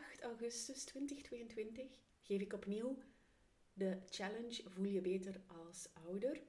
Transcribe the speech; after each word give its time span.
8 0.00 0.20
augustus 0.20 0.84
2022 0.84 1.86
geef 2.20 2.40
ik 2.40 2.52
opnieuw 2.52 2.98
de 3.72 3.98
challenge 4.10 4.62
Voel 4.66 4.84
je 4.84 5.00
beter 5.00 5.40
als 5.46 5.88
ouder. 5.92 6.42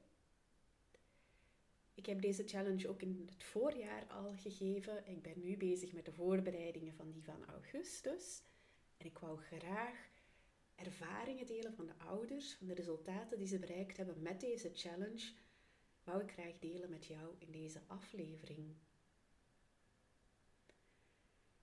Ik 1.93 2.05
heb 2.05 2.21
deze 2.21 2.43
challenge 2.47 2.89
ook 2.89 3.01
in 3.01 3.27
het 3.29 3.43
voorjaar 3.43 4.07
al 4.07 4.33
gegeven. 4.33 5.07
Ik 5.07 5.21
ben 5.21 5.39
nu 5.39 5.57
bezig 5.57 5.93
met 5.93 6.05
de 6.05 6.11
voorbereidingen 6.11 6.93
van 6.93 7.11
die 7.11 7.23
van 7.23 7.45
augustus. 7.45 8.41
En 8.97 9.05
ik 9.05 9.17
wou 9.17 9.39
graag 9.39 10.09
ervaringen 10.75 11.45
delen 11.45 11.73
van 11.73 11.85
de 11.85 11.97
ouders, 11.97 12.53
van 12.53 12.67
de 12.67 12.73
resultaten 12.73 13.37
die 13.37 13.47
ze 13.47 13.59
bereikt 13.59 13.97
hebben 13.97 14.21
met 14.21 14.39
deze 14.39 14.71
challenge, 14.73 15.33
wou 16.03 16.21
ik 16.21 16.31
graag 16.31 16.59
delen 16.59 16.89
met 16.89 17.05
jou 17.05 17.35
in 17.37 17.51
deze 17.51 17.81
aflevering. 17.87 18.75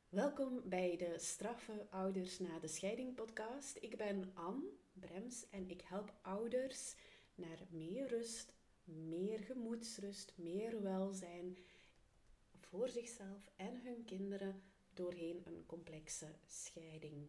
Welkom 0.09 0.63
bij 0.65 0.97
de 0.97 1.15
Straffe 1.19 1.87
Ouders 1.91 2.39
na 2.39 2.59
de 2.59 2.69
Scheiding 2.69 3.15
podcast. 3.15 3.77
Ik 3.80 3.97
ben 3.97 4.30
Anne 4.35 4.71
Brems 4.93 5.51
en 5.51 5.71
ik 5.71 5.80
help 5.80 6.12
ouders 6.23 6.95
naar 7.35 7.59
meer 7.71 8.09
rust, 8.09 8.55
meer 8.85 9.39
gemoedsrust, 9.39 10.33
meer 10.37 10.83
welzijn 10.83 11.59
voor 12.61 12.89
zichzelf 12.89 13.51
en 13.57 13.80
hun 13.85 14.05
kinderen 14.05 14.63
doorheen 14.95 15.43
een 15.45 15.65
complexe 15.66 16.35
scheiding. 16.47 17.29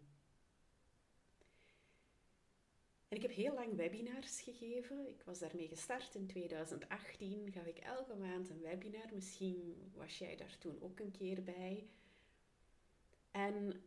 En 3.07 3.15
ik 3.15 3.21
heb 3.21 3.31
heel 3.31 3.53
lang 3.53 3.75
webinars 3.75 4.41
gegeven. 4.41 5.07
Ik 5.07 5.23
was 5.25 5.39
daarmee 5.39 5.67
gestart 5.67 6.15
in 6.15 6.27
2018. 6.27 7.51
Gaf 7.51 7.65
ik 7.65 7.77
elke 7.77 8.15
maand 8.15 8.49
een 8.49 8.61
webinar. 8.61 9.13
Misschien 9.13 9.91
was 9.95 10.17
jij 10.17 10.35
daar 10.35 10.57
toen 10.57 10.81
ook 10.81 10.99
een 10.99 11.11
keer 11.11 11.43
bij. 11.43 11.89
En 13.31 13.83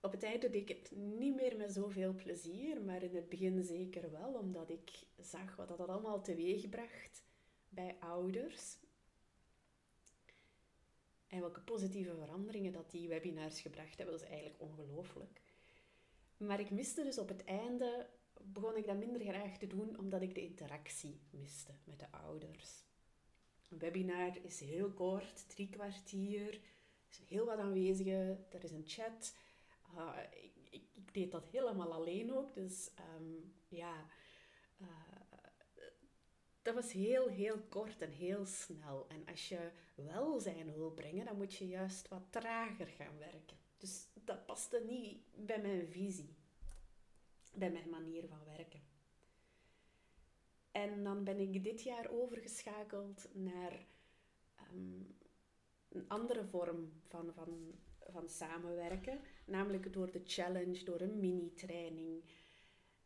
op 0.00 0.12
het 0.12 0.22
einde 0.22 0.50
deed 0.50 0.70
ik 0.70 0.76
het 0.78 0.90
niet 0.96 1.34
meer 1.34 1.56
met 1.56 1.72
zoveel 1.72 2.14
plezier, 2.14 2.82
maar 2.82 3.02
in 3.02 3.14
het 3.14 3.28
begin 3.28 3.62
zeker 3.62 4.10
wel, 4.10 4.34
omdat 4.34 4.70
ik 4.70 4.90
zag 5.16 5.56
wat 5.56 5.68
dat 5.68 5.80
allemaal 5.80 6.22
teweegbracht 6.22 7.24
bij 7.68 7.96
ouders. 8.00 8.76
En 11.26 11.40
welke 11.40 11.60
positieve 11.60 12.14
veranderingen 12.14 12.72
dat 12.72 12.90
die 12.90 13.08
webinars 13.08 13.60
gebracht 13.60 13.96
hebben, 13.96 14.14
dat 14.14 14.24
is 14.24 14.30
eigenlijk 14.30 14.60
ongelooflijk. 14.60 15.40
Maar 16.36 16.60
ik 16.60 16.70
miste 16.70 17.02
dus 17.02 17.18
op 17.18 17.28
het 17.28 17.44
einde, 17.44 18.06
begon 18.42 18.76
ik 18.76 18.86
dat 18.86 18.98
minder 18.98 19.20
graag 19.20 19.58
te 19.58 19.66
doen, 19.66 19.98
omdat 19.98 20.22
ik 20.22 20.34
de 20.34 20.44
interactie 20.44 21.20
miste 21.30 21.72
met 21.84 21.98
de 21.98 22.10
ouders. 22.10 22.82
Een 23.70 23.78
webinar 23.78 24.38
is 24.42 24.60
heel 24.60 24.92
kort, 24.92 25.48
drie 25.48 25.68
kwartier. 25.68 26.60
Is 27.10 27.20
heel 27.28 27.44
wat 27.44 27.58
aanwezigen, 27.58 28.46
er 28.50 28.64
is 28.64 28.70
een 28.70 28.86
chat. 28.86 29.36
Uh, 29.94 30.16
ik, 30.70 30.82
ik, 30.92 31.14
deed 31.14 31.32
dat 31.32 31.44
helemaal 31.44 31.92
alleen 31.92 32.34
ook, 32.34 32.54
dus 32.54 32.90
um, 33.16 33.54
ja, 33.68 34.06
uh, 34.80 34.88
dat 36.62 36.74
was 36.74 36.92
heel, 36.92 37.28
heel 37.28 37.58
kort 37.68 38.02
en 38.02 38.10
heel 38.10 38.46
snel. 38.46 39.06
En 39.08 39.26
als 39.26 39.48
je 39.48 39.70
welzijn 39.94 40.72
wil 40.72 40.90
brengen, 40.90 41.24
dan 41.24 41.36
moet 41.36 41.54
je 41.54 41.66
juist 41.66 42.08
wat 42.08 42.22
trager 42.30 42.86
gaan 42.86 43.18
werken. 43.18 43.56
Dus 43.76 44.08
dat 44.14 44.46
paste 44.46 44.82
niet 44.86 45.18
bij 45.34 45.60
mijn 45.60 45.88
visie, 45.88 46.36
bij 47.54 47.70
mijn 47.70 47.90
manier 47.90 48.28
van 48.28 48.44
werken. 48.44 48.82
En 50.70 51.04
dan 51.04 51.24
ben 51.24 51.38
ik 51.40 51.64
dit 51.64 51.82
jaar 51.82 52.10
overgeschakeld 52.10 53.28
naar 53.34 53.86
um, 54.72 55.16
een 55.88 56.08
andere 56.08 56.44
vorm 56.44 56.92
van, 57.06 57.32
van, 57.32 57.74
van 57.98 58.28
samenwerken, 58.28 59.20
namelijk 59.46 59.92
door 59.92 60.12
de 60.12 60.22
challenge, 60.24 60.84
door 60.84 61.00
een 61.00 61.20
mini-training. 61.20 62.24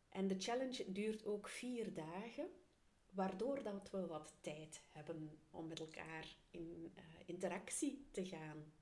En 0.09 0.29
de 0.29 0.39
challenge 0.39 0.93
duurt 0.93 1.25
ook 1.25 1.49
vier 1.49 1.95
dagen, 1.95 2.51
waardoor 3.11 3.63
dat 3.63 3.91
we 3.91 4.07
wat 4.07 4.35
tijd 4.41 4.83
hebben 4.89 5.39
om 5.51 5.67
met 5.67 5.81
elkaar 5.81 6.37
in 6.51 6.93
uh, 6.97 7.03
interactie 7.27 8.09
te 8.11 8.25
gaan. 8.25 8.73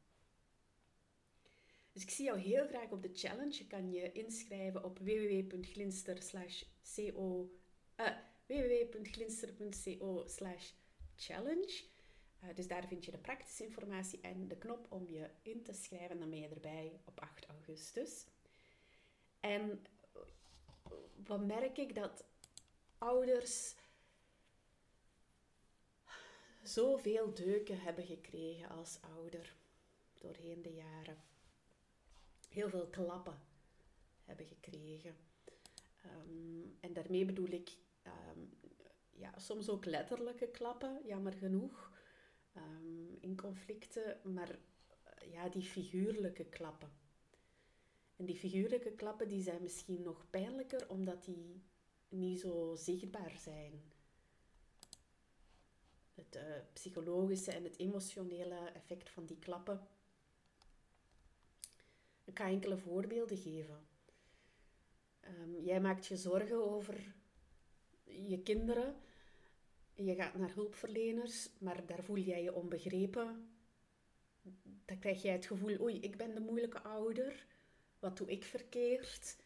Dus 1.92 2.02
ik 2.02 2.10
zie 2.10 2.24
jou 2.24 2.38
heel 2.38 2.66
graag 2.66 2.90
op 2.90 3.02
de 3.02 3.10
challenge. 3.12 3.58
Je 3.58 3.66
kan 3.66 3.90
je 3.90 4.12
inschrijven 4.12 4.84
op 4.84 4.98
www.glinster.co 4.98 7.50
uh, 7.96 8.16
www.glinster.co 8.46 10.24
challenge. 11.16 11.89
Uh, 12.42 12.54
dus 12.54 12.68
daar 12.68 12.86
vind 12.86 13.04
je 13.04 13.10
de 13.10 13.18
praktische 13.18 13.64
informatie 13.64 14.20
en 14.20 14.48
de 14.48 14.56
knop 14.56 14.86
om 14.88 15.08
je 15.08 15.30
in 15.42 15.62
te 15.62 15.72
schrijven. 15.72 16.18
Dan 16.18 16.30
ben 16.30 16.40
je 16.40 16.48
erbij 16.48 17.00
op 17.04 17.20
8 17.20 17.46
augustus. 17.46 18.26
En 19.40 19.86
wat 21.26 21.40
merk 21.40 21.78
ik? 21.78 21.94
Dat 21.94 22.24
ouders 22.98 23.74
zoveel 26.62 27.34
deuken 27.34 27.80
hebben 27.80 28.04
gekregen 28.04 28.68
als 28.68 28.98
ouder 29.16 29.54
doorheen 30.14 30.62
de 30.62 30.72
jaren 30.72 31.16
heel 32.48 32.68
veel 32.68 32.86
klappen 32.86 33.40
hebben 34.24 34.46
gekregen. 34.46 35.16
Um, 36.04 36.76
en 36.80 36.92
daarmee 36.92 37.24
bedoel 37.24 37.50
ik 37.50 37.70
um, 38.06 38.58
ja, 39.10 39.38
soms 39.38 39.68
ook 39.68 39.84
letterlijke 39.84 40.48
klappen, 40.48 41.00
jammer 41.04 41.32
genoeg, 41.32 41.92
um, 42.56 43.16
in 43.20 43.36
conflicten, 43.36 44.20
maar 44.22 44.58
ja, 45.30 45.48
die 45.48 45.62
figuurlijke 45.62 46.44
klappen. 46.44 46.90
En 48.16 48.24
die 48.24 48.36
figuurlijke 48.36 48.92
klappen 48.92 49.28
die 49.28 49.42
zijn 49.42 49.62
misschien 49.62 50.02
nog 50.02 50.30
pijnlijker 50.30 50.88
omdat 50.88 51.24
die 51.24 51.62
niet 52.08 52.40
zo 52.40 52.74
zichtbaar 52.76 53.38
zijn. 53.38 53.82
Het 56.14 56.36
uh, 56.36 56.42
psychologische 56.72 57.52
en 57.52 57.64
het 57.64 57.78
emotionele 57.78 58.70
effect 58.74 59.10
van 59.10 59.26
die 59.26 59.38
klappen 59.38 59.88
ik 62.30 62.38
ga 62.38 62.46
enkele 62.46 62.76
voorbeelden 62.76 63.36
geven. 63.36 63.86
Um, 65.24 65.60
jij 65.60 65.80
maakt 65.80 66.06
je 66.06 66.16
zorgen 66.16 66.70
over 66.70 67.14
je 68.04 68.42
kinderen. 68.42 68.94
Je 70.04 70.14
gaat 70.14 70.34
naar 70.34 70.54
hulpverleners, 70.54 71.48
maar 71.58 71.86
daar 71.86 72.02
voel 72.02 72.18
jij 72.18 72.42
je 72.42 72.54
onbegrepen. 72.54 73.48
Dan 74.84 74.98
krijg 74.98 75.22
jij 75.22 75.32
het 75.32 75.46
gevoel, 75.46 75.80
oei, 75.80 76.00
ik 76.00 76.16
ben 76.16 76.34
de 76.34 76.40
moeilijke 76.40 76.82
ouder. 76.82 77.46
Wat 77.98 78.16
doe 78.16 78.30
ik 78.30 78.44
verkeerd? 78.44 79.36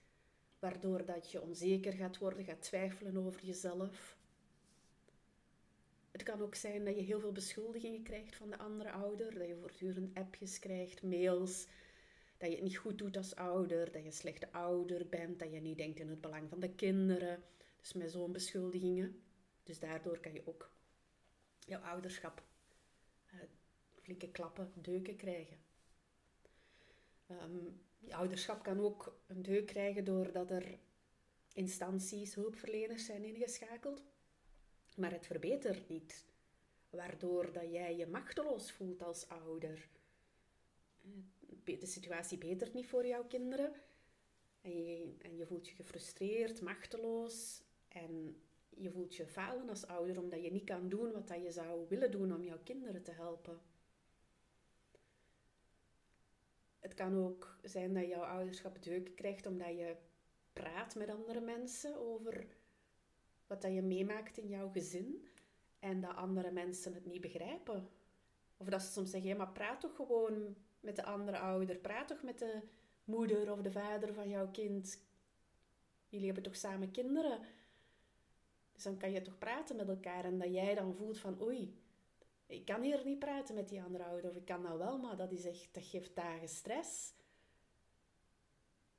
Waardoor 0.58 1.04
dat 1.04 1.30
je 1.30 1.42
onzeker 1.42 1.92
gaat 1.92 2.18
worden, 2.18 2.44
gaat 2.44 2.62
twijfelen 2.62 3.16
over 3.16 3.44
jezelf. 3.44 4.18
Het 6.10 6.22
kan 6.22 6.40
ook 6.40 6.54
zijn 6.54 6.84
dat 6.84 6.94
je 6.94 7.02
heel 7.02 7.20
veel 7.20 7.32
beschuldigingen 7.32 8.02
krijgt 8.02 8.36
van 8.36 8.50
de 8.50 8.58
andere 8.58 8.90
ouder. 8.90 9.38
Dat 9.38 9.48
je 9.48 9.56
voortdurend 9.56 10.14
appjes 10.14 10.58
krijgt, 10.58 11.02
mails 11.02 11.66
dat 12.36 12.48
je 12.48 12.54
het 12.54 12.64
niet 12.64 12.76
goed 12.76 12.98
doet 12.98 13.16
als 13.16 13.34
ouder, 13.36 13.92
dat 13.92 14.04
je 14.04 14.10
slechte 14.10 14.52
ouder 14.52 15.06
bent, 15.08 15.38
dat 15.38 15.52
je 15.52 15.60
niet 15.60 15.78
denkt 15.78 16.00
in 16.00 16.08
het 16.08 16.20
belang 16.20 16.48
van 16.48 16.60
de 16.60 16.74
kinderen. 16.74 17.42
Dus 17.80 17.92
met 17.92 18.10
zo'n 18.10 18.32
beschuldigingen. 18.32 19.22
Dus 19.64 19.78
daardoor 19.78 20.18
kan 20.18 20.32
je 20.32 20.46
ook 20.46 20.70
jouw 21.58 21.80
ouderschap 21.80 22.42
uh, 23.34 23.40
flinke 24.02 24.30
klappen, 24.30 24.72
deuken 24.74 25.16
krijgen. 25.16 25.58
Um, 27.30 27.80
je 27.98 28.14
ouderschap 28.14 28.62
kan 28.62 28.80
ook 28.80 29.20
een 29.26 29.42
deuk 29.42 29.66
krijgen 29.66 30.04
doordat 30.04 30.50
er 30.50 30.78
instanties, 31.52 32.34
hulpverleners 32.34 33.04
zijn 33.04 33.24
ingeschakeld. 33.24 34.02
Maar 34.96 35.12
het 35.12 35.26
verbetert 35.26 35.88
niet. 35.88 36.24
Waardoor 36.90 37.52
dat 37.52 37.72
jij 37.72 37.96
je 37.96 38.06
machteloos 38.06 38.72
voelt 38.72 39.02
als 39.02 39.28
ouder 39.28 39.88
de 41.64 41.86
situatie 41.86 42.38
betert 42.38 42.74
niet 42.74 42.86
voor 42.88 43.06
jouw 43.06 43.24
kinderen. 43.24 43.72
En 44.60 45.16
en 45.22 45.36
je 45.36 45.46
voelt 45.46 45.68
je 45.68 45.74
gefrustreerd, 45.74 46.60
machteloos. 46.60 47.62
En 47.88 48.42
je 48.76 48.90
voelt 48.90 49.14
je 49.14 49.26
falen 49.26 49.68
als 49.68 49.86
ouder 49.86 50.20
omdat 50.20 50.42
je 50.42 50.52
niet 50.52 50.64
kan 50.64 50.88
doen 50.88 51.12
wat 51.12 51.28
je 51.42 51.50
zou 51.50 51.88
willen 51.88 52.10
doen 52.10 52.34
om 52.34 52.44
jouw 52.44 52.60
kinderen 52.62 53.02
te 53.02 53.10
helpen. 53.10 53.60
Het 56.78 56.94
kan 56.94 57.24
ook 57.24 57.58
zijn 57.62 57.94
dat 57.94 58.08
jouw 58.08 58.22
ouderschap 58.22 58.82
deuk 58.82 59.16
krijgt 59.16 59.46
omdat 59.46 59.68
je 59.68 59.96
praat 60.52 60.94
met 60.94 61.08
andere 61.08 61.40
mensen 61.40 61.98
over 61.98 62.46
wat 63.46 63.62
dat 63.62 63.72
je 63.72 63.82
meemaakt 63.82 64.38
in 64.38 64.48
jouw 64.48 64.70
gezin 64.70 65.28
en 65.78 66.00
dat 66.00 66.16
andere 66.16 66.50
mensen 66.50 66.94
het 66.94 67.06
niet 67.06 67.20
begrijpen. 67.20 67.88
Of 68.56 68.66
dat 68.66 68.82
ze 68.82 68.92
soms 68.92 69.10
zeggen, 69.10 69.30
ja, 69.30 69.36
maar 69.36 69.52
praat 69.52 69.80
toch 69.80 69.96
gewoon 69.96 70.56
met 70.80 70.96
de 70.96 71.04
andere 71.04 71.38
ouder. 71.38 71.76
Praat 71.76 72.08
toch 72.08 72.22
met 72.22 72.38
de 72.38 72.60
moeder 73.04 73.52
of 73.52 73.60
de 73.60 73.72
vader 73.72 74.14
van 74.14 74.28
jouw 74.28 74.50
kind. 74.50 75.02
Jullie 76.08 76.26
hebben 76.26 76.44
toch 76.44 76.56
samen 76.56 76.90
kinderen? 76.90 77.40
Dus 78.74 78.82
dan 78.82 78.96
kan 78.96 79.12
je 79.12 79.22
toch 79.22 79.38
praten 79.38 79.76
met 79.76 79.88
elkaar 79.88 80.24
en 80.24 80.38
dat 80.38 80.52
jij 80.52 80.74
dan 80.74 80.94
voelt 80.94 81.18
van 81.18 81.42
oei, 81.42 81.82
ik 82.46 82.64
kan 82.64 82.82
hier 82.82 83.04
niet 83.04 83.18
praten 83.18 83.54
met 83.54 83.68
die 83.68 83.82
andere 83.82 84.04
ouder. 84.04 84.30
Of 84.30 84.36
ik 84.36 84.44
kan 84.44 84.62
dat 84.62 84.76
wel, 84.76 84.98
maar 84.98 85.16
dat, 85.16 85.32
is 85.32 85.44
echt, 85.44 85.74
dat 85.74 85.84
geeft 85.84 86.14
dagen 86.14 86.48
stress. 86.48 87.12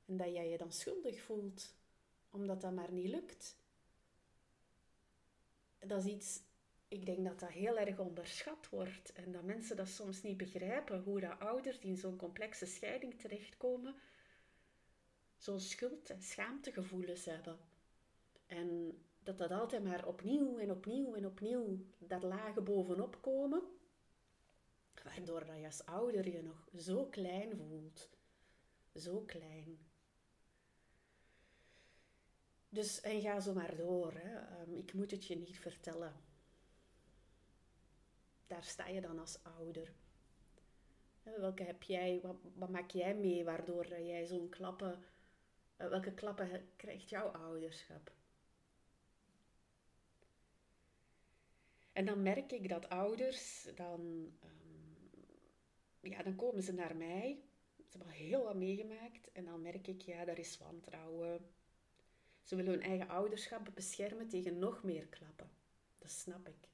En 0.04 0.16
dat 0.16 0.32
jij 0.32 0.48
je 0.48 0.58
dan 0.58 0.72
schuldig 0.72 1.22
voelt, 1.22 1.74
omdat 2.30 2.60
dat 2.60 2.72
maar 2.72 2.92
niet 2.92 3.08
lukt. 3.08 3.56
Dat 5.78 6.04
is 6.04 6.12
iets, 6.12 6.42
ik 6.88 7.06
denk 7.06 7.24
dat 7.24 7.40
dat 7.40 7.50
heel 7.50 7.78
erg 7.78 7.98
onderschat 7.98 8.68
wordt. 8.68 9.12
En 9.12 9.32
dat 9.32 9.42
mensen 9.42 9.76
dat 9.76 9.88
soms 9.88 10.22
niet 10.22 10.36
begrijpen, 10.36 11.02
hoe 11.02 11.20
dat 11.20 11.38
ouders 11.38 11.80
die 11.80 11.90
in 11.90 11.96
zo'n 11.96 12.16
complexe 12.16 12.66
scheiding 12.66 13.20
terechtkomen, 13.20 13.94
zo'n 15.36 15.60
schuld- 15.60 16.10
en 16.10 16.22
schaamtegevoelens 16.22 17.24
hebben. 17.24 17.58
En 18.46 18.98
dat 19.26 19.38
dat 19.38 19.50
altijd 19.50 19.84
maar 19.84 20.06
opnieuw 20.06 20.58
en 20.58 20.70
opnieuw 20.70 21.14
en 21.14 21.26
opnieuw 21.26 21.78
dat 21.98 22.22
lage 22.22 22.60
bovenop 22.60 23.18
komen, 23.20 23.62
waardoor 25.04 25.46
dat 25.46 25.58
je 25.58 25.64
als 25.66 25.84
ouder 25.84 26.28
je 26.28 26.42
nog 26.42 26.68
zo 26.76 27.06
klein 27.06 27.56
voelt. 27.56 28.10
Zo 28.94 29.20
klein. 29.20 29.78
Dus, 32.68 33.00
en 33.00 33.20
ga 33.20 33.40
zo 33.40 33.52
maar 33.52 33.76
door. 33.76 34.12
Hè. 34.12 34.38
Ehm, 34.38 34.74
ik 34.74 34.92
moet 34.92 35.10
het 35.10 35.26
je 35.26 35.36
niet 35.36 35.58
vertellen. 35.58 36.12
Daar 38.46 38.64
sta 38.64 38.86
je 38.86 39.00
dan 39.00 39.18
als 39.18 39.38
ouder. 39.42 39.92
Welke 41.22 41.62
heb 41.62 41.82
jij, 41.82 42.20
wat, 42.22 42.36
wat 42.54 42.68
maak 42.68 42.90
jij 42.90 43.14
mee 43.14 43.44
waardoor 43.44 43.88
jij 44.00 44.26
zo'n 44.26 44.48
klappen, 44.48 45.04
eh, 45.76 45.88
welke 45.88 46.14
klappen 46.14 46.68
krijgt 46.76 47.08
jouw 47.08 47.28
ouderschap? 47.28 48.15
En 51.96 52.04
dan 52.04 52.22
merk 52.22 52.52
ik 52.52 52.68
dat 52.68 52.88
ouders, 52.88 53.68
dan, 53.74 54.00
um, 54.44 56.10
ja, 56.10 56.22
dan 56.22 56.36
komen 56.36 56.62
ze 56.62 56.72
naar 56.72 56.96
mij. 56.96 57.42
Ze 57.76 57.84
hebben 57.90 58.08
al 58.08 58.18
heel 58.18 58.44
wat 58.44 58.54
meegemaakt. 58.54 59.32
En 59.32 59.44
dan 59.44 59.62
merk 59.62 59.86
ik, 59.86 60.00
ja, 60.00 60.24
daar 60.24 60.38
is 60.38 60.58
wantrouwen. 60.58 61.40
Ze 62.42 62.56
willen 62.56 62.72
hun 62.72 62.82
eigen 62.82 63.08
ouderschap 63.08 63.70
beschermen 63.74 64.28
tegen 64.28 64.58
nog 64.58 64.82
meer 64.82 65.06
klappen. 65.06 65.50
Dat 65.98 66.10
snap 66.10 66.48
ik. 66.48 66.68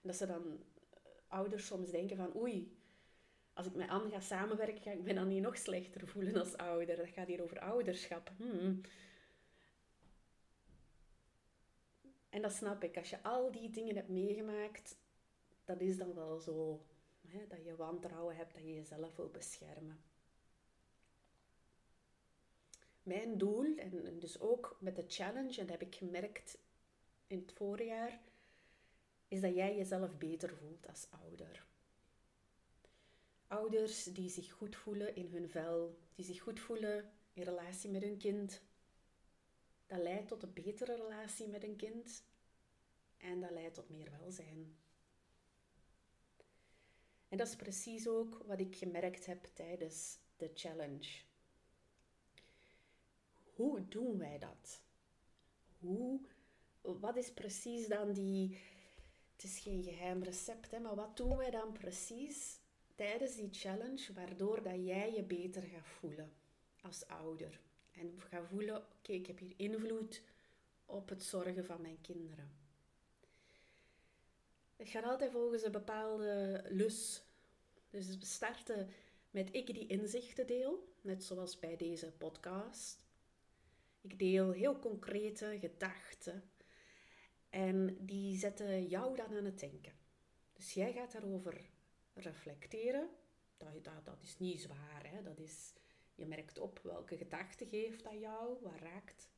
Dat 0.00 0.16
ze 0.16 0.26
dan 0.26 0.42
eh, 0.90 0.98
ouders 1.28 1.66
soms 1.66 1.90
denken 1.90 2.16
van, 2.16 2.36
oei, 2.36 2.76
als 3.52 3.66
ik 3.66 3.74
met 3.74 3.88
Anne 3.88 4.10
ga 4.10 4.20
samenwerken, 4.20 4.82
ga 4.82 4.90
ik 4.90 5.02
me 5.02 5.14
dan 5.14 5.28
niet 5.28 5.42
nog 5.42 5.56
slechter 5.56 6.08
voelen 6.08 6.36
als 6.36 6.56
ouder. 6.56 6.96
Dat 6.96 7.08
gaat 7.08 7.26
hier 7.26 7.42
over 7.42 7.58
ouderschap. 7.58 8.32
Hmm. 8.36 8.80
En 12.32 12.42
dat 12.42 12.52
snap 12.52 12.82
ik. 12.84 12.96
Als 12.96 13.10
je 13.10 13.22
al 13.22 13.50
die 13.50 13.70
dingen 13.70 13.96
hebt 13.96 14.08
meegemaakt, 14.08 14.96
dat 15.64 15.80
is 15.80 15.96
dan 15.96 16.14
wel 16.14 16.40
zo. 16.40 16.84
Hè, 17.26 17.46
dat 17.46 17.64
je 17.64 17.76
wantrouwen 17.76 18.36
hebt, 18.36 18.54
dat 18.54 18.62
je 18.62 18.74
jezelf 18.74 19.16
wil 19.16 19.30
beschermen. 19.30 20.02
Mijn 23.02 23.38
doel, 23.38 23.76
en 23.76 24.18
dus 24.18 24.40
ook 24.40 24.76
met 24.80 24.96
de 24.96 25.04
challenge, 25.08 25.60
en 25.60 25.66
dat 25.66 25.78
heb 25.78 25.82
ik 25.82 25.94
gemerkt 25.94 26.58
in 27.26 27.38
het 27.38 27.52
voorjaar, 27.52 28.20
is 29.28 29.40
dat 29.40 29.54
jij 29.54 29.76
jezelf 29.76 30.18
beter 30.18 30.56
voelt 30.56 30.88
als 30.88 31.06
ouder. 31.10 31.66
Ouders 33.46 34.04
die 34.04 34.30
zich 34.30 34.52
goed 34.52 34.76
voelen 34.76 35.14
in 35.14 35.26
hun 35.26 35.48
vel, 35.48 35.98
die 36.14 36.24
zich 36.24 36.40
goed 36.40 36.60
voelen 36.60 37.12
in 37.32 37.42
relatie 37.42 37.90
met 37.90 38.02
hun 38.02 38.18
kind, 38.18 38.62
dat 39.92 40.02
leidt 40.02 40.28
tot 40.28 40.42
een 40.42 40.52
betere 40.52 40.96
relatie 40.96 41.48
met 41.48 41.62
een 41.62 41.76
kind 41.76 42.24
en 43.16 43.40
dat 43.40 43.50
leidt 43.50 43.74
tot 43.74 43.88
meer 43.88 44.10
welzijn. 44.20 44.76
En 47.28 47.38
dat 47.38 47.46
is 47.46 47.56
precies 47.56 48.08
ook 48.08 48.42
wat 48.46 48.60
ik 48.60 48.76
gemerkt 48.76 49.26
heb 49.26 49.48
tijdens 49.52 50.18
de 50.36 50.50
challenge. 50.54 51.20
Hoe 53.54 53.88
doen 53.88 54.18
wij 54.18 54.38
dat? 54.38 54.82
Hoe, 55.78 56.20
wat 56.80 57.16
is 57.16 57.32
precies 57.32 57.88
dan 57.88 58.12
die. 58.12 58.58
Het 59.32 59.44
is 59.44 59.58
geen 59.58 59.82
geheim 59.82 60.22
recept, 60.22 60.70
hè, 60.70 60.78
maar 60.78 60.94
wat 60.94 61.16
doen 61.16 61.36
wij 61.36 61.50
dan 61.50 61.72
precies 61.72 62.58
tijdens 62.94 63.34
die 63.36 63.48
challenge 63.50 64.12
waardoor 64.12 64.62
dat 64.62 64.86
jij 64.86 65.12
je 65.12 65.22
beter 65.22 65.62
gaat 65.62 65.86
voelen 65.86 66.32
als 66.80 67.06
ouder? 67.06 67.60
En 67.92 68.20
ga 68.20 68.44
voelen, 68.44 68.76
oké, 68.76 69.12
ik 69.12 69.26
heb 69.26 69.38
hier 69.38 69.54
invloed 69.56 70.22
op 70.86 71.08
het 71.08 71.22
zorgen 71.22 71.64
van 71.64 71.80
mijn 71.80 72.00
kinderen. 72.00 72.50
Het 74.76 74.88
gaat 74.88 75.04
altijd 75.04 75.30
volgens 75.30 75.62
een 75.62 75.72
bepaalde 75.72 76.64
lus. 76.68 77.22
Dus 77.90 78.18
we 78.18 78.24
starten 78.24 78.88
met 79.30 79.54
ik 79.54 79.66
die 79.66 79.86
inzichten 79.86 80.46
deel, 80.46 80.94
net 81.00 81.24
zoals 81.24 81.58
bij 81.58 81.76
deze 81.76 82.12
podcast. 82.12 83.04
Ik 84.00 84.18
deel 84.18 84.50
heel 84.50 84.78
concrete 84.78 85.56
gedachten 85.60 86.50
en 87.50 87.96
die 88.00 88.38
zetten 88.38 88.86
jou 88.86 89.16
dan 89.16 89.36
aan 89.36 89.44
het 89.44 89.60
denken. 89.60 89.92
Dus 90.52 90.74
jij 90.74 90.92
gaat 90.92 91.12
daarover 91.12 91.60
reflecteren. 92.14 93.08
Dat, 93.56 93.84
dat, 93.84 94.04
dat 94.04 94.22
is 94.22 94.38
niet 94.38 94.60
zwaar, 94.60 95.10
hè? 95.10 95.22
Dat 95.22 95.38
is 95.38 95.72
je 96.14 96.26
merkt 96.26 96.58
op 96.58 96.78
welke 96.82 97.16
gedachte 97.16 97.66
geeft 97.66 98.04
dat 98.04 98.20
jou, 98.20 98.58
wat 98.62 98.80
raakt. 98.80 99.30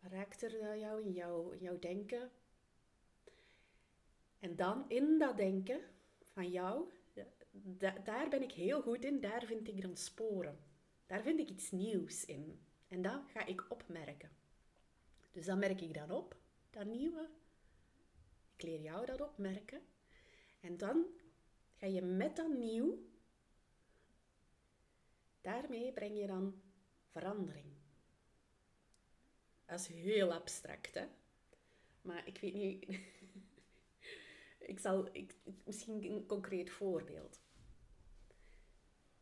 Wat 0.00 0.12
raakt 0.12 0.42
er 0.42 0.78
jou 0.78 1.02
in, 1.02 1.12
jou 1.12 1.56
in 1.56 1.62
jouw 1.62 1.78
denken? 1.78 2.30
En 4.38 4.56
dan 4.56 4.84
in 4.88 5.18
dat 5.18 5.36
denken 5.36 5.80
van 6.22 6.50
jou, 6.50 6.90
daar 8.04 8.28
ben 8.28 8.42
ik 8.42 8.52
heel 8.52 8.82
goed 8.82 9.04
in, 9.04 9.20
daar 9.20 9.44
vind 9.44 9.68
ik 9.68 9.82
dan 9.82 9.96
sporen. 9.96 10.58
Daar 11.06 11.22
vind 11.22 11.40
ik 11.40 11.48
iets 11.48 11.70
nieuws 11.70 12.24
in. 12.24 12.60
En 12.88 13.02
dat 13.02 13.22
ga 13.26 13.46
ik 13.46 13.64
opmerken. 13.68 14.30
Dus 15.30 15.44
dan 15.44 15.58
merk 15.58 15.80
ik 15.80 15.94
dat 15.94 16.10
op, 16.10 16.36
dat 16.70 16.86
nieuwe. 16.86 17.28
Ik 18.56 18.62
leer 18.62 18.80
jou 18.80 19.06
dat 19.06 19.20
opmerken. 19.20 19.82
En 20.60 20.76
dan 20.76 21.06
ga 21.74 21.86
je 21.86 22.02
met 22.02 22.36
dat 22.36 22.48
nieuw 22.48 23.11
Daarmee 25.42 25.92
breng 25.92 26.18
je 26.18 26.26
dan 26.26 26.62
verandering. 27.10 27.72
Dat 29.66 29.80
is 29.80 29.86
heel 29.86 30.32
abstract, 30.32 30.94
hè? 30.94 31.06
Maar 32.02 32.26
ik 32.26 32.38
weet 32.38 32.54
niet. 32.54 32.88
ik 34.72 34.78
zal 34.78 35.08
ik, 35.12 35.34
misschien 35.64 36.04
een 36.04 36.26
concreet 36.26 36.70
voorbeeld. 36.70 37.40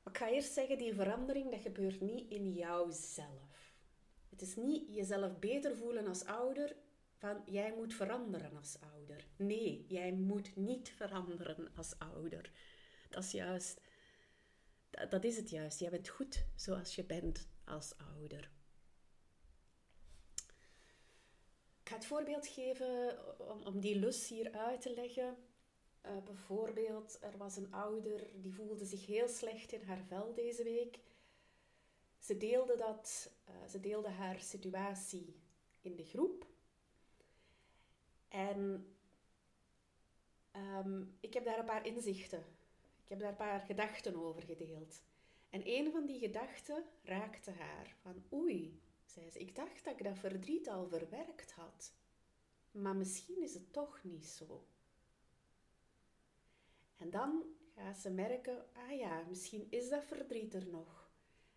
Ik 0.05 0.17
ga 0.17 0.29
eerst 0.29 0.53
zeggen: 0.53 0.79
die 0.79 0.95
verandering 0.95 1.51
dat 1.51 1.61
gebeurt 1.61 2.01
niet 2.01 2.31
in 2.31 2.53
jouzelf. 2.53 3.75
Het 4.29 4.43
is 4.43 4.57
niet 4.57 4.95
jezelf 4.95 5.39
beter 5.39 5.77
voelen 5.77 6.07
als 6.07 6.25
ouder 6.25 6.77
van 7.17 7.43
jij 7.45 7.75
moet 7.77 7.95
veranderen 7.95 8.57
als 8.57 8.79
ouder. 8.81 9.27
Nee, 9.37 9.85
jij 9.89 10.13
moet 10.13 10.57
niet 10.57 10.91
veranderen 10.91 11.69
als 11.75 11.99
ouder. 11.99 12.51
Dat 13.09 13.25
is 13.25 13.31
juist 13.31 13.81
dat 14.91 15.25
is 15.25 15.37
het 15.37 15.51
juist. 15.51 15.79
Jij 15.79 15.91
bent 15.91 16.09
goed 16.09 16.45
zoals 16.55 16.95
je 16.95 17.05
bent 17.05 17.49
als 17.65 17.95
ouder. 17.97 18.51
Ik 21.81 21.89
ga 21.89 21.95
het 21.95 22.07
voorbeeld 22.07 22.47
geven 22.47 23.19
om, 23.67 23.81
die 23.81 23.97
lus 23.97 24.29
hier 24.29 24.53
uit 24.53 24.81
te 24.81 24.95
leggen. 24.95 25.37
Uh, 26.07 26.23
bijvoorbeeld, 26.25 27.19
er 27.21 27.37
was 27.37 27.57
een 27.57 27.73
ouder 27.73 28.29
die 28.35 28.55
voelde 28.55 28.85
zich 28.85 29.07
heel 29.07 29.29
slecht 29.29 29.73
in 29.73 29.83
haar 29.83 30.05
vel 30.05 30.35
deze 30.35 30.63
week. 30.63 30.99
Ze 32.19 32.37
deelde, 32.37 32.77
dat, 32.77 33.31
uh, 33.49 33.69
ze 33.69 33.81
deelde 33.81 34.09
haar 34.09 34.41
situatie 34.41 35.41
in 35.81 35.97
de 35.97 36.05
groep. 36.05 36.47
En 38.29 38.95
um, 40.57 41.17
ik 41.21 41.35
heb 41.35 41.45
daar 41.45 41.59
een 41.59 41.65
paar 41.65 41.87
inzichten 41.87 42.45
heb 43.11 43.19
daar 43.19 43.29
een 43.29 43.37
paar 43.37 43.61
gedachten 43.61 44.17
over 44.17 44.43
gedeeld. 44.43 45.03
En 45.51 45.63
een 45.65 45.93
van 45.93 46.07
die 46.07 46.19
gedachten 46.19 46.85
raakte 47.03 47.51
haar. 47.51 47.97
Van 48.03 48.25
oei, 48.33 48.81
zei 49.05 49.31
ze, 49.31 49.39
ik 49.39 49.57
dacht 49.57 49.85
dat 49.85 49.99
ik 49.99 50.05
dat 50.05 50.19
verdriet 50.19 50.69
al 50.69 50.89
verwerkt 50.89 51.53
had. 51.53 51.93
Maar 52.71 52.97
misschien 52.97 53.43
is 53.43 53.55
het 53.55 53.73
toch 53.73 54.05
niet 54.05 54.27
zo. 54.27 54.67
En 56.97 57.11
dan 57.11 57.45
gaat 57.75 57.97
ze 57.97 58.11
merken, 58.11 58.67
ah 58.73 58.99
ja, 58.99 59.25
misschien 59.29 59.67
is 59.71 59.89
dat 59.89 60.05
verdriet 60.05 60.55
er 60.55 60.69
nog. 60.69 61.11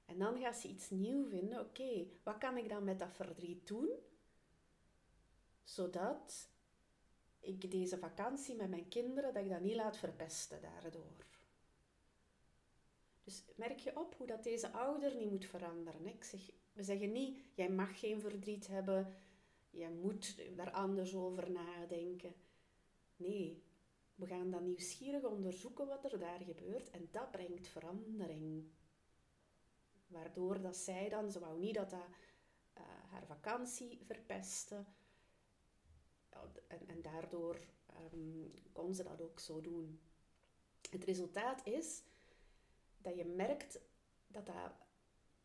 En 0.06 0.18
dan 0.18 0.40
gaat 0.40 0.58
ze 0.58 0.68
iets 0.68 0.90
nieuws 0.90 1.30
vinden. 1.30 1.60
Oké, 1.60 2.08
wat 2.24 2.38
kan 2.38 2.58
ik 2.58 2.70
dan 2.70 2.84
met 2.84 3.00
dat 3.00 3.14
verdriet 3.14 3.68
doen? 3.68 3.90
Zodat 5.64 6.50
ik 7.40 7.72
deze 7.72 7.98
vakantie 7.98 8.56
met 8.56 8.70
mijn 8.70 8.88
kinderen, 8.88 9.34
dat 9.34 9.44
ik 9.44 9.50
dat 9.50 9.62
niet 9.62 9.76
laat 9.76 9.98
verpesten 9.98 10.62
daardoor. 10.62 11.26
Dus 13.24 13.44
merk 13.56 13.80
je 13.80 14.00
op 14.00 14.16
hoe 14.16 14.28
dat 14.28 14.44
deze 14.44 14.72
ouder 14.72 15.16
niet 15.16 15.30
moet 15.30 15.46
veranderen. 15.46 16.08
Ik 16.08 16.24
zeg, 16.24 16.52
we 16.74 16.84
zeggen 16.84 17.12
niet, 17.12 17.38
jij 17.54 17.70
mag 17.70 18.00
geen 18.00 18.20
verdriet 18.22 18.68
hebben, 18.68 19.14
jij 19.70 19.92
moet 19.92 20.56
daar 20.56 20.72
anders 20.72 21.16
over 21.16 21.52
nadenken. 21.52 22.36
Nee, 23.16 23.64
we 24.16 24.26
gaan 24.26 24.52
dan 24.52 24.66
nieuwsgierig 24.66 25.24
onderzoeken 25.24 25.88
wat 25.88 26.12
er 26.12 26.20
daar 26.20 26.42
gebeurt 26.42 26.90
en 26.90 27.08
dat 27.12 27.32
brengt 27.32 27.68
verandering. 27.68 28.68
Waardoor 30.08 30.62
dat 30.62 30.78
zij 30.78 31.10
dan, 31.10 31.32
ze 31.32 31.40
wou 31.40 31.60
niet 31.60 31.76
dat 31.76 31.90
dat 31.90 32.08
uh, 32.78 32.84
haar 33.10 33.26
vakantie 33.26 34.00
verpestte. 34.06 34.86
En, 36.68 36.88
en 36.88 37.02
daardoor 37.02 37.60
um, 38.14 38.54
kon 38.72 38.94
ze 38.94 39.04
dat 39.04 39.22
ook 39.22 39.40
zo 39.40 39.62
doen. 39.62 40.00
Het 40.90 41.04
resultaat 41.04 41.68
is 41.68 42.04
dat 43.04 43.16
je 43.16 43.26
merkt 43.26 43.80
dat 44.28 44.50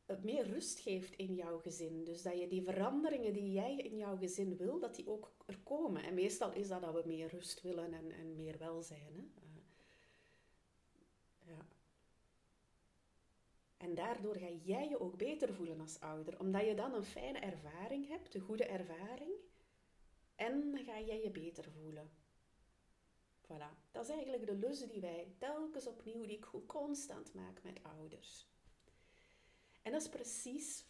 dat 0.09 0.23
meer 0.23 0.47
rust 0.47 0.81
geeft 0.81 1.17
in 1.17 1.35
jouw 1.35 1.59
gezin. 1.59 2.05
Dus 2.05 2.23
dat 2.23 2.39
je 2.39 2.49
die 2.49 2.63
veranderingen 2.63 3.33
die 3.33 3.53
jij 3.53 3.77
in 3.77 3.97
jouw 3.97 4.17
gezin 4.17 4.57
wil, 4.57 4.79
dat 4.79 4.95
die 4.95 5.09
ook 5.09 5.33
er 5.47 5.59
komen. 5.59 6.03
En 6.03 6.15
meestal 6.15 6.53
is 6.53 6.69
dat 6.69 6.81
dat 6.81 6.95
we 6.95 7.03
meer 7.07 7.29
rust 7.29 7.63
willen 7.63 7.93
en, 7.93 8.11
en 8.13 8.37
meer 8.37 8.59
welzijn. 8.59 9.15
Hè? 9.15 9.23
Uh, 9.23 9.57
ja. 11.47 11.67
En 13.77 13.95
daardoor 13.95 14.37
ga 14.37 14.51
jij 14.65 14.89
je 14.89 15.01
ook 15.01 15.17
beter 15.17 15.55
voelen 15.55 15.81
als 15.81 16.01
ouder, 16.01 16.41
omdat 16.41 16.65
je 16.65 16.75
dan 16.75 16.95
een 16.95 17.05
fijne 17.05 17.39
ervaring 17.39 18.09
hebt, 18.09 18.35
een 18.35 18.41
goede 18.41 18.65
ervaring, 18.65 19.33
en 20.35 20.79
ga 20.85 21.01
jij 21.01 21.23
je 21.23 21.31
beter 21.31 21.71
voelen. 21.71 22.11
Voilà, 23.49 23.91
dat 23.91 24.05
is 24.05 24.11
eigenlijk 24.11 24.47
de 24.47 24.55
lus 24.55 24.87
die 24.87 25.01
wij 25.01 25.35
telkens 25.39 25.87
opnieuw, 25.87 26.27
die 26.27 26.37
ik 26.37 26.47
constant 26.67 27.35
maak 27.35 27.63
met 27.63 27.83
ouders. 27.83 28.47
En 29.83 29.93
dat 29.93 30.03
is 30.03 30.09
precies 30.09 30.85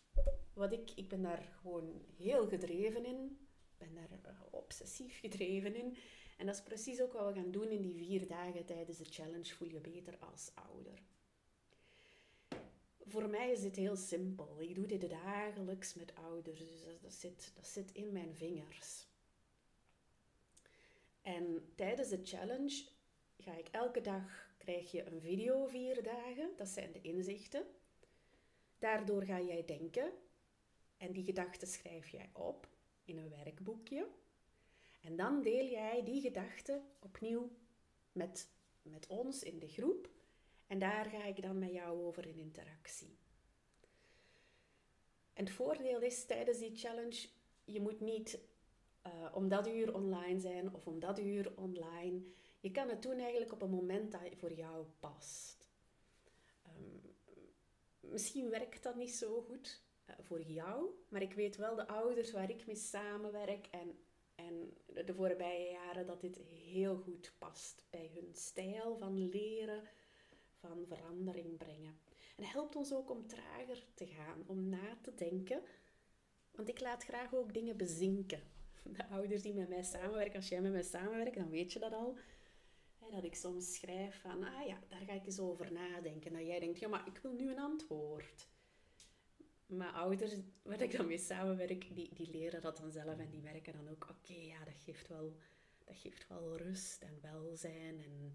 wat 0.53 0.73
ik, 0.73 0.91
ik 0.95 1.09
ben 1.09 1.23
daar 1.23 1.43
gewoon 1.61 2.05
heel 2.17 2.49
gedreven 2.49 3.05
in, 3.05 3.49
ben 3.77 3.95
daar 3.95 4.19
eh, 4.23 4.41
obsessief 4.51 5.21
gedreven 5.21 5.75
in. 5.75 5.97
En 6.37 6.47
dat 6.47 6.55
is 6.55 6.63
precies 6.63 7.01
ook 7.01 7.13
wat 7.13 7.27
we 7.27 7.41
gaan 7.41 7.51
doen 7.51 7.69
in 7.69 7.83
die 7.83 7.95
vier 7.95 8.27
dagen 8.27 8.65
tijdens 8.65 8.99
de 8.99 9.05
challenge 9.05 9.55
Voel 9.55 9.69
je 9.69 9.81
beter 9.81 10.19
als 10.19 10.51
ouder. 10.55 11.03
Voor 13.07 13.29
mij 13.29 13.51
is 13.51 13.61
dit 13.61 13.77
heel 13.77 13.97
simpel. 13.97 14.61
Ik 14.61 14.75
doe 14.75 14.87
dit 14.87 15.11
dagelijks 15.11 15.95
met 15.95 16.15
ouders, 16.15 16.59
dus 16.59 16.85
dat, 16.85 17.03
dat, 17.03 17.13
zit, 17.13 17.53
dat 17.55 17.67
zit 17.67 17.93
in 17.93 18.13
mijn 18.13 18.35
vingers. 18.35 19.08
En 21.37 21.73
tijdens 21.75 22.09
de 22.09 22.21
challenge 22.23 22.85
ga 23.39 23.57
ik 23.57 23.69
elke 23.69 24.01
dag, 24.01 24.55
krijg 24.59 24.91
je 24.91 25.05
een 25.05 25.21
video 25.21 25.67
vier 25.67 26.03
dagen, 26.03 26.51
dat 26.57 26.69
zijn 26.69 26.93
de 26.93 27.01
inzichten. 27.01 27.67
Daardoor 28.79 29.23
ga 29.23 29.41
jij 29.41 29.65
denken 29.65 30.13
en 30.97 31.13
die 31.13 31.25
gedachten 31.25 31.69
schrijf 31.69 32.09
jij 32.09 32.31
op 32.33 32.69
in 33.05 33.19
een 33.19 33.29
werkboekje. 33.29 34.09
En 35.01 35.17
dan 35.17 35.43
deel 35.43 35.65
jij 35.65 36.05
die 36.05 36.21
gedachten 36.21 36.83
opnieuw 36.99 37.51
met, 38.13 38.49
met 38.83 39.07
ons 39.07 39.43
in 39.43 39.59
de 39.59 39.69
groep. 39.69 40.11
En 40.67 40.79
daar 40.79 41.05
ga 41.05 41.25
ik 41.25 41.43
dan 41.43 41.59
met 41.59 41.73
jou 41.73 42.03
over 42.03 42.27
in 42.27 42.39
interactie. 42.39 43.19
En 45.33 45.45
het 45.45 45.55
voordeel 45.55 46.01
is 46.01 46.25
tijdens 46.25 46.59
die 46.59 46.77
challenge, 46.77 47.29
je 47.65 47.81
moet 47.81 48.01
niet 48.01 48.39
uh, 49.09 49.37
om 49.37 49.49
dat 49.49 49.69
uur 49.69 49.95
online 49.95 50.41
zijn 50.41 50.75
of 50.75 50.87
om 50.87 51.01
dat 51.01 51.19
uur 51.19 51.53
online. 51.57 52.23
Je 52.61 52.71
kan 52.71 52.89
het 52.89 53.03
doen 53.03 53.19
eigenlijk 53.19 53.53
op 53.53 53.63
een 53.63 53.71
moment 53.71 54.13
dat 54.13 54.21
voor 54.37 54.53
jou 54.53 54.87
past. 55.01 55.69
Um, 56.67 57.15
misschien 58.01 58.51
werkt 58.51 58.83
dat 58.83 58.97
niet 58.97 59.15
zo 59.15 59.41
goed 59.41 59.83
uh, 60.11 60.17
voor 60.21 60.43
jou, 60.43 60.91
maar 61.09 61.23
ik 61.23 61.33
weet 61.33 61.57
wel 61.57 61.75
de 61.75 61.89
ouders 61.89 62.33
waar 62.33 62.51
ik 62.51 62.67
mee 62.67 62.77
samenwerk 62.77 63.67
en, 63.67 63.99
en 64.35 64.77
de 65.05 65.15
voorbije 65.15 65.71
jaren 65.71 66.07
dat 66.07 66.21
dit 66.21 66.37
heel 66.37 66.97
goed 66.97 67.33
past 67.39 67.85
bij 67.91 68.11
hun 68.15 68.35
stijl 68.35 68.97
van 68.99 69.29
leren, 69.29 69.83
van 70.61 70.85
verandering 70.87 71.57
brengen. 71.57 72.01
En 72.37 72.45
helpt 72.45 72.77
ons 72.77 72.93
ook 72.93 73.11
om 73.11 73.27
trager 73.27 73.87
te 73.95 74.07
gaan, 74.07 74.45
om 74.47 74.69
na 74.69 74.99
te 75.03 75.15
denken. 75.15 75.63
Want 76.51 76.69
ik 76.69 76.81
laat 76.81 77.05
graag 77.05 77.35
ook 77.35 77.55
dingen 77.55 77.77
bezinken 77.77 78.43
de 78.93 79.07
ouders 79.07 79.43
die 79.43 79.55
met 79.55 79.69
mij 79.69 79.83
samenwerken, 79.83 80.37
als 80.37 80.49
jij 80.49 80.61
met 80.61 80.73
mij 80.73 80.83
samenwerkt, 80.83 81.37
dan 81.37 81.51
weet 81.51 81.73
je 81.73 81.79
dat 81.79 81.93
al. 81.93 82.19
dat 83.11 83.25
ik 83.25 83.35
soms 83.35 83.75
schrijf 83.75 84.21
van, 84.21 84.43
ah 84.43 84.67
ja, 84.67 84.79
daar 84.89 85.01
ga 85.01 85.13
ik 85.13 85.27
eens 85.27 85.39
over 85.39 85.73
nadenken. 85.73 86.33
Dat 86.33 86.47
jij 86.47 86.61
denkt, 86.61 86.79
ja, 86.79 86.89
maar 86.89 87.07
ik 87.07 87.19
wil 87.19 87.33
nu 87.33 87.51
een 87.51 87.59
antwoord. 87.59 88.49
Maar 89.67 89.93
ouders 89.93 90.35
waar 90.63 90.81
ik 90.81 90.97
dan 90.97 91.07
mee 91.07 91.19
samenwerk, 91.19 91.95
die, 91.95 92.15
die 92.15 92.31
leren 92.31 92.61
dat 92.61 92.77
dan 92.77 92.93
zelf 92.93 93.19
en 93.19 93.31
die 93.31 93.41
merken 93.41 93.73
dan 93.73 93.89
ook, 93.89 94.09
oké, 94.11 94.41
ja, 94.41 94.65
dat 94.65 94.75
geeft, 94.85 95.09
wel, 95.09 95.37
dat 95.85 95.97
geeft 95.97 96.29
wel 96.29 96.57
rust 96.57 97.03
en 97.03 97.19
welzijn 97.21 98.01
en 98.01 98.35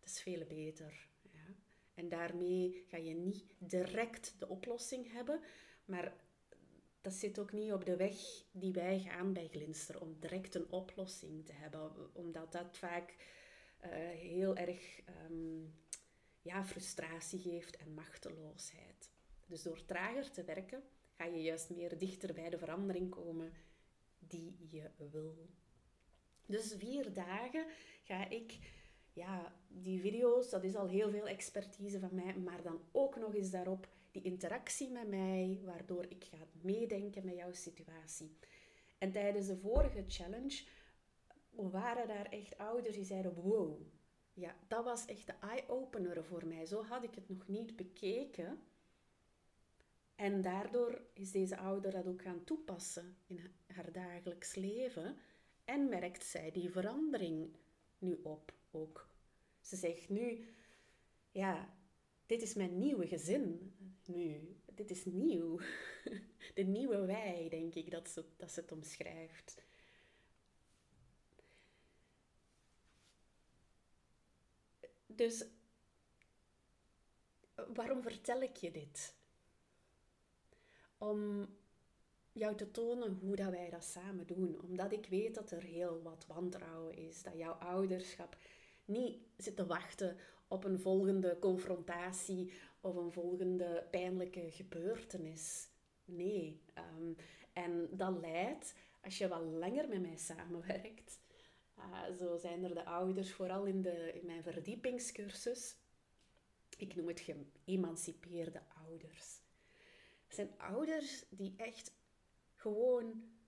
het 0.00 0.10
is 0.10 0.20
veel 0.20 0.44
beter. 0.46 1.08
Ja. 1.22 1.54
En 1.94 2.08
daarmee 2.08 2.84
ga 2.88 2.96
je 2.96 3.14
niet 3.14 3.44
direct 3.58 4.34
de 4.38 4.48
oplossing 4.48 5.12
hebben, 5.12 5.40
maar 5.84 6.16
dat 7.00 7.12
zit 7.12 7.38
ook 7.38 7.52
niet 7.52 7.72
op 7.72 7.84
de 7.84 7.96
weg 7.96 8.16
die 8.52 8.72
wij 8.72 8.98
gaan 8.98 9.32
bij 9.32 9.48
Glinster 9.48 10.00
om 10.00 10.16
direct 10.20 10.54
een 10.54 10.70
oplossing 10.70 11.46
te 11.46 11.52
hebben, 11.52 12.14
omdat 12.14 12.52
dat 12.52 12.76
vaak 12.76 13.14
uh, 13.84 13.88
heel 14.08 14.56
erg 14.56 15.00
um, 15.30 15.74
ja, 16.42 16.64
frustratie 16.64 17.38
geeft 17.38 17.76
en 17.76 17.94
machteloosheid. 17.94 19.10
Dus 19.46 19.62
door 19.62 19.84
trager 19.84 20.30
te 20.30 20.44
werken, 20.44 20.82
ga 21.16 21.24
je 21.24 21.42
juist 21.42 21.70
meer 21.70 21.98
dichter 21.98 22.34
bij 22.34 22.50
de 22.50 22.58
verandering 22.58 23.10
komen 23.10 23.52
die 24.18 24.56
je 24.68 24.90
wil. 25.10 25.48
Dus 26.46 26.74
vier 26.78 27.12
dagen 27.12 27.66
ga 28.04 28.28
ik, 28.28 28.58
ja, 29.12 29.54
die 29.68 30.00
video's, 30.00 30.50
dat 30.50 30.64
is 30.64 30.74
al 30.74 30.88
heel 30.88 31.10
veel 31.10 31.28
expertise 31.28 31.98
van 31.98 32.14
mij, 32.14 32.36
maar 32.36 32.62
dan 32.62 32.80
ook 32.92 33.16
nog 33.16 33.34
eens 33.34 33.50
daarop 33.50 33.88
die 34.10 34.22
interactie 34.22 34.90
met 34.90 35.08
mij, 35.08 35.60
waardoor 35.64 36.04
ik 36.08 36.24
ga 36.24 36.38
meedenken 36.60 37.24
met 37.24 37.36
jouw 37.36 37.52
situatie. 37.52 38.36
En 38.98 39.12
tijdens 39.12 39.46
de 39.46 39.56
vorige 39.56 40.04
challenge 40.08 40.64
waren 41.50 42.08
daar 42.08 42.26
echt 42.26 42.58
ouders 42.58 42.96
die 42.96 43.04
zeiden: 43.04 43.34
Wow, 43.34 43.80
ja, 44.32 44.56
dat 44.68 44.84
was 44.84 45.06
echt 45.06 45.26
de 45.26 45.34
eye-opener 45.40 46.24
voor 46.24 46.46
mij. 46.46 46.66
Zo 46.66 46.82
had 46.82 47.02
ik 47.02 47.14
het 47.14 47.28
nog 47.28 47.48
niet 47.48 47.76
bekeken. 47.76 48.62
En 50.14 50.42
daardoor 50.42 51.02
is 51.12 51.30
deze 51.30 51.56
ouder 51.56 51.90
dat 51.90 52.06
ook 52.06 52.22
gaan 52.22 52.44
toepassen 52.44 53.16
in 53.26 53.40
haar 53.66 53.92
dagelijks 53.92 54.54
leven. 54.54 55.16
En 55.64 55.88
merkt 55.88 56.24
zij 56.24 56.50
die 56.50 56.70
verandering 56.70 57.56
nu 57.98 58.20
op 58.22 58.54
ook. 58.70 59.08
Ze 59.60 59.76
zegt 59.76 60.08
nu, 60.08 60.48
ja, 61.30 61.74
dit 62.26 62.42
is 62.42 62.54
mijn 62.54 62.78
nieuwe 62.78 63.06
gezin 63.06 63.74
nu. 64.14 64.56
Dit 64.74 64.90
is 64.90 65.04
nieuw. 65.04 65.60
De 66.54 66.62
nieuwe 66.62 67.06
wij, 67.06 67.46
denk 67.50 67.74
ik, 67.74 67.90
dat 67.90 68.08
ze, 68.08 68.24
dat 68.36 68.50
ze 68.50 68.60
het 68.60 68.72
omschrijft. 68.72 69.62
Dus 75.06 75.44
waarom 77.74 78.02
vertel 78.02 78.42
ik 78.42 78.56
je 78.56 78.70
dit? 78.70 79.14
Om 80.98 81.48
jou 82.32 82.56
te 82.56 82.70
tonen 82.70 83.18
hoe 83.20 83.36
dat 83.36 83.50
wij 83.50 83.70
dat 83.70 83.84
samen 83.84 84.26
doen. 84.26 84.60
Omdat 84.60 84.92
ik 84.92 85.06
weet 85.06 85.34
dat 85.34 85.50
er 85.50 85.62
heel 85.62 86.02
wat 86.02 86.26
wantrouwen 86.26 86.96
is. 86.96 87.22
Dat 87.22 87.36
jouw 87.36 87.52
ouderschap 87.52 88.36
niet 88.84 89.18
zit 89.36 89.56
te 89.56 89.66
wachten 89.66 90.16
op 90.48 90.64
een 90.64 90.80
volgende 90.80 91.38
confrontatie 91.38 92.52
of 92.80 92.96
een 92.96 93.12
volgende 93.12 93.86
pijnlijke 93.90 94.50
gebeurtenis. 94.50 95.68
Nee. 96.04 96.62
Um, 96.98 97.16
en 97.52 97.88
dat 97.90 98.20
leidt, 98.20 98.74
als 99.02 99.18
je 99.18 99.28
wat 99.28 99.42
langer 99.42 99.88
met 99.88 100.00
mij 100.00 100.16
samenwerkt, 100.16 101.20
uh, 101.78 102.16
zo 102.16 102.36
zijn 102.36 102.64
er 102.64 102.74
de 102.74 102.84
ouders, 102.84 103.32
vooral 103.32 103.64
in, 103.64 103.82
de, 103.82 104.12
in 104.14 104.26
mijn 104.26 104.42
verdiepingscursus, 104.42 105.76
ik 106.76 106.94
noem 106.94 107.08
het 107.08 107.20
geëmancipeerde 107.20 108.62
ouders. 108.86 109.40
Het 110.26 110.34
zijn 110.34 110.58
ouders 110.58 111.24
die 111.28 111.54
echt 111.56 111.92
gewoon 112.54 113.38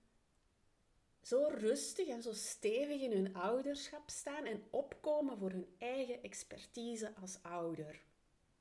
zo 1.21 1.47
rustig 1.47 2.07
en 2.07 2.21
zo 2.21 2.33
stevig 2.33 3.01
in 3.01 3.11
hun 3.11 3.33
ouderschap 3.33 4.09
staan 4.09 4.45
en 4.45 4.63
opkomen 4.69 5.37
voor 5.37 5.49
hun 5.49 5.75
eigen 5.77 6.23
expertise 6.23 7.15
als 7.15 7.37
ouder. 7.41 8.03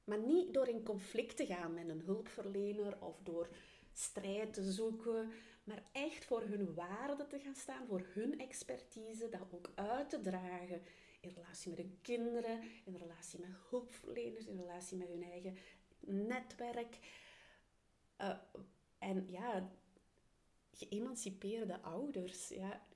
Maar 0.05 0.19
niet 0.19 0.55
door 0.55 0.69
in 0.69 0.85
conflict 0.85 1.37
te 1.37 1.47
gaan 1.47 1.75
met 1.75 1.89
een 1.89 2.01
hulpverlener 2.01 3.01
of 3.01 3.21
door 3.23 3.49
strijd 3.93 4.53
te 4.53 4.73
zoeken, 4.73 5.33
maar 5.65 5.83
echt 5.93 6.25
voor 6.25 6.43
hun 6.43 6.75
waarde 6.75 7.27
te 7.27 7.39
gaan 7.39 7.55
staan, 7.55 7.87
voor 7.87 8.07
hun 8.09 8.41
expertise, 8.41 9.29
dat 9.29 9.55
ook 9.55 9.71
uit 9.75 10.11
te 10.11 10.21
dragen 10.21 10.83
in 11.21 11.31
relatie 11.31 11.71
met 11.71 11.79
hun 11.79 11.99
kinderen, 12.03 12.61
in 12.85 12.97
relatie 12.97 13.41
met 13.41 13.51
hulpverleners, 13.71 14.47
in 14.47 14.57
relatie 14.57 14.97
met 14.97 15.09
hun 15.09 15.23
eigen 15.23 15.57
netwerk. 16.01 16.99
Uh, 18.21 18.39
en 18.99 19.29
ja, 19.29 19.71
geëmancipeerde 20.73 21.81
ouders. 21.81 22.49
Ja, 22.49 22.87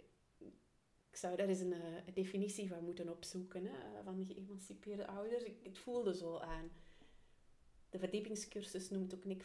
ik 1.10 1.16
zou 1.16 1.36
daar 1.36 1.48
eens 1.48 1.60
een, 1.60 1.72
een 1.72 2.14
definitie 2.14 2.68
van 2.68 2.84
moeten 2.84 3.08
opzoeken, 3.08 3.64
hè, 3.64 4.02
van 4.04 4.26
geëmancipeerde 4.26 5.06
ouders. 5.06 5.42
Ik, 5.42 5.56
het 5.62 5.78
voelde 5.78 6.16
zo 6.16 6.38
aan. 6.38 6.70
De 7.90 7.98
verdiepingscursus 7.98 8.90
noemt 8.90 9.14
ook 9.14 9.24
niet 9.24 9.44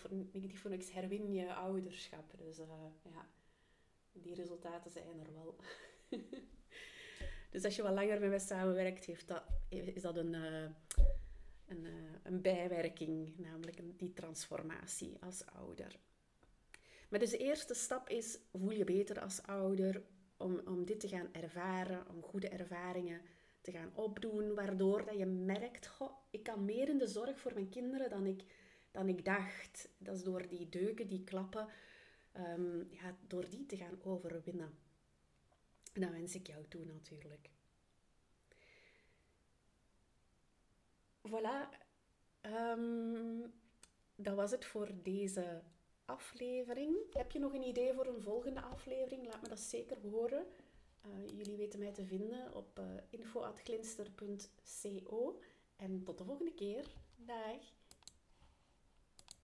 voor, 0.59 0.69
niks 0.69 0.91
herwin 0.91 1.33
je 1.33 1.53
ouderschap. 1.53 2.33
Dus 2.37 2.57
ja, 3.03 3.29
die 4.11 4.35
resultaten 4.35 4.91
zijn 4.91 5.19
er 5.19 5.33
wel. 5.33 5.55
dus 7.51 7.63
als 7.63 7.75
je 7.75 7.81
wat 7.81 7.93
langer 7.93 8.19
met 8.19 8.29
mij 8.29 8.39
samenwerkt, 8.39 9.05
heeft 9.05 9.27
dat, 9.27 9.43
is 9.69 10.01
dat 10.01 10.17
een, 10.17 10.33
een, 10.33 11.87
een 12.23 12.41
bijwerking, 12.41 13.37
namelijk 13.37 13.81
die 13.99 14.13
transformatie 14.13 15.17
als 15.21 15.45
ouder. 15.45 15.99
Maar 17.09 17.19
dus 17.19 17.31
de 17.31 17.37
eerste 17.37 17.73
stap 17.73 18.09
is, 18.09 18.39
voel 18.51 18.71
je 18.71 18.83
beter 18.83 19.19
als 19.21 19.41
ouder 19.41 20.03
om, 20.37 20.61
om 20.65 20.85
dit 20.85 20.99
te 20.99 21.07
gaan 21.07 21.33
ervaren, 21.33 22.09
om 22.09 22.21
goede 22.21 22.49
ervaringen 22.49 23.21
te 23.61 23.71
gaan 23.71 23.91
opdoen, 23.95 24.53
waardoor 24.53 25.05
dat 25.05 25.17
je 25.17 25.25
merkt, 25.25 25.87
goh, 25.87 26.11
ik 26.29 26.43
kan 26.43 26.65
meer 26.65 26.89
in 26.89 26.97
de 26.97 27.07
zorg 27.07 27.39
voor 27.39 27.53
mijn 27.53 27.69
kinderen 27.69 28.09
dan 28.09 28.25
ik, 28.25 28.43
dan 28.91 29.07
ik 29.07 29.25
dacht. 29.25 29.89
Dat 29.97 30.15
is 30.15 30.23
door 30.23 30.47
die 30.47 30.69
deuken, 30.69 31.07
die 31.07 31.23
klappen, 31.23 31.67
um, 32.37 32.87
ja, 32.91 33.17
door 33.27 33.49
die 33.49 33.65
te 33.65 33.77
gaan 33.77 34.03
overwinnen. 34.03 34.77
En 35.93 36.01
dat 36.01 36.11
wens 36.11 36.35
ik 36.35 36.47
jou 36.47 36.65
toe 36.67 36.85
natuurlijk. 36.85 37.49
Voilà, 41.27 41.69
um, 42.41 43.53
dat 44.15 44.35
was 44.35 44.51
het 44.51 44.65
voor 44.65 44.89
deze 45.03 45.61
aflevering. 46.05 46.95
Heb 47.13 47.31
je 47.31 47.39
nog 47.39 47.53
een 47.53 47.67
idee 47.67 47.93
voor 47.93 48.05
een 48.05 48.21
volgende 48.21 48.61
aflevering? 48.61 49.25
Laat 49.25 49.41
me 49.41 49.47
dat 49.47 49.59
zeker 49.59 49.97
horen. 50.01 50.45
Uh, 51.05 51.27
jullie 51.37 51.57
weten 51.57 51.79
mij 51.79 51.91
te 51.91 52.05
vinden 52.05 52.55
op 52.55 52.79
uh, 52.79 52.85
info.glinster.co. 53.09 55.39
En 55.75 56.03
tot 56.03 56.17
de 56.17 56.23
volgende 56.23 56.53
keer. 56.53 56.85
Dag! 57.15 57.79